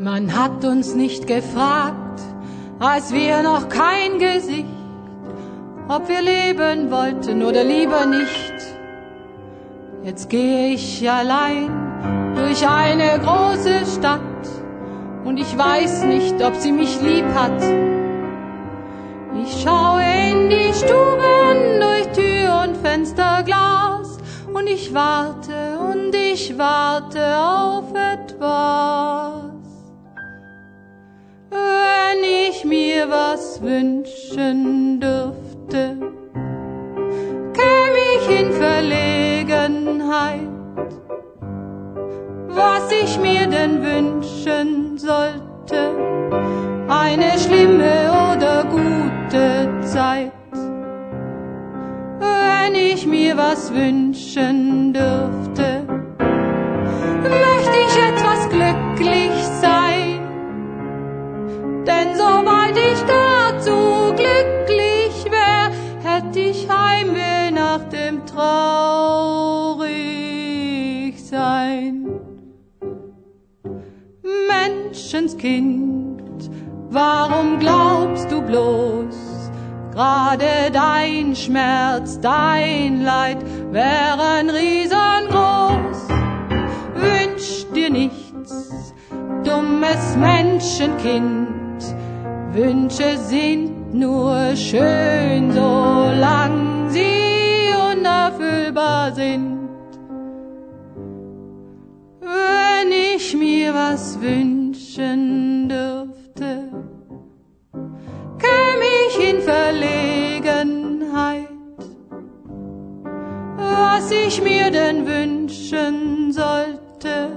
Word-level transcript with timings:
Man 0.00 0.38
hat 0.38 0.64
uns 0.64 0.94
nicht 0.94 1.26
gefragt, 1.26 2.20
als 2.78 3.12
wir 3.12 3.42
noch 3.42 3.68
kein 3.68 4.20
Gesicht, 4.20 4.64
ob 5.88 6.08
wir 6.08 6.22
leben 6.22 6.92
wollten 6.92 7.42
oder 7.42 7.64
lieber 7.64 8.06
nicht. 8.06 8.54
Jetzt 10.04 10.30
gehe 10.30 10.68
ich 10.74 11.10
allein 11.10 11.68
durch 12.36 12.64
eine 12.68 13.18
große 13.18 13.86
Stadt 13.98 14.20
und 15.24 15.36
ich 15.36 15.58
weiß 15.58 16.04
nicht, 16.04 16.40
ob 16.44 16.54
sie 16.54 16.70
mich 16.70 17.00
lieb 17.00 17.26
hat. 17.34 17.60
Ich 19.42 19.62
schaue 19.62 20.02
in 20.30 20.48
die 20.48 20.72
Stuben 20.74 21.80
durch 21.80 22.06
Tür 22.12 22.62
und 22.68 22.76
Fensterglas 22.76 24.18
und 24.54 24.68
ich 24.68 24.94
warte 24.94 25.76
und 25.92 26.14
ich 26.14 26.56
warte 26.56 27.36
auf 27.36 27.92
etwas. 27.94 28.87
Was 33.08 33.60
wünschen 33.62 35.00
dürfte, 35.00 35.96
käme 37.52 38.02
ich 38.16 38.40
in 38.40 38.52
Verlegenheit 38.52 40.48
was 42.58 42.90
ich 42.90 43.18
mir 43.18 43.46
denn 43.46 43.82
wünschen 43.82 44.98
sollte. 44.98 45.80
Eine 46.88 47.38
schlimme 47.38 48.10
oder 48.32 48.64
gute 48.64 49.68
Zeit. 49.84 50.32
Wenn 52.18 52.74
ich 52.74 53.06
mir 53.06 53.36
was 53.36 53.72
wünschen 53.72 54.92
dürfte, 54.92 55.97
sobald 62.68 62.76
ich 62.76 63.00
dazu 63.04 64.12
glücklich 64.14 65.24
wäre, 65.30 65.70
hätte 66.02 66.40
ich 66.40 66.68
Heimweh 66.68 67.50
nach 67.50 67.88
dem 67.88 68.26
traurig 68.26 69.88
sein. 71.24 72.06
Menschenskind, 74.48 76.50
warum 76.90 77.58
glaubst 77.58 78.30
du 78.30 78.42
bloß, 78.42 79.16
gerade 79.92 80.70
dein 80.72 81.34
Schmerz, 81.36 82.20
dein 82.20 83.02
Leid 83.02 83.38
wären 83.70 84.50
riesengroß? 84.50 86.08
Wünsch 86.94 87.66
dir 87.74 87.90
nichts, 87.90 88.94
dummes 89.44 90.16
Menschenkind, 90.16 91.67
Wünsche 92.52 93.18
sind 93.18 93.94
nur 93.94 94.56
schön, 94.56 95.52
solang 95.52 96.88
sie 96.88 97.70
unerfüllbar 97.92 99.12
sind. 99.12 99.58
wenn 102.88 102.92
ich 102.92 103.36
mir 103.36 103.74
was 103.74 104.20
wünschen 104.20 105.68
dürfte, 105.68 106.70
käme 108.38 108.84
ich 109.08 109.30
in 109.30 109.40
Verlegenheit. 109.40 111.48
Was 113.56 114.10
ich 114.10 114.42
mir 114.42 114.70
denn 114.70 115.06
wünschen 115.06 116.32
sollte, 116.32 117.30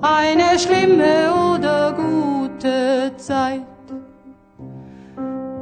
eine 0.00 0.58
schlimme 0.58 1.32
oder 1.54 1.92
gute 1.92 2.35
Zeit. 3.16 3.62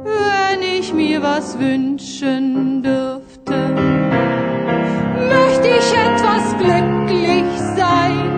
Wenn 0.03 0.61
ich 0.61 0.93
mir 0.93 1.21
was 1.21 1.59
wünschen 1.59 2.81
dürfte, 2.81 3.75
möchte 5.29 5.67
ich 5.67 5.93
etwas 5.93 6.55
glücklich 6.57 7.45
sein. 7.75 8.31